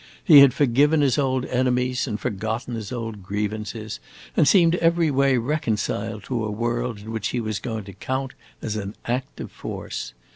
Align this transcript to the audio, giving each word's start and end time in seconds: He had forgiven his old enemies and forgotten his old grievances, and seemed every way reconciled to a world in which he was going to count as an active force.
He 0.23 0.39
had 0.39 0.51
forgiven 0.51 1.01
his 1.01 1.19
old 1.19 1.45
enemies 1.45 2.07
and 2.07 2.19
forgotten 2.19 2.73
his 2.73 2.91
old 2.91 3.21
grievances, 3.21 3.99
and 4.35 4.47
seemed 4.47 4.73
every 4.77 5.11
way 5.11 5.37
reconciled 5.37 6.23
to 6.23 6.43
a 6.43 6.49
world 6.49 6.97
in 6.97 7.11
which 7.11 7.27
he 7.27 7.39
was 7.39 7.59
going 7.59 7.83
to 7.83 7.93
count 7.93 8.33
as 8.63 8.75
an 8.75 8.95
active 9.05 9.51
force. 9.51 10.15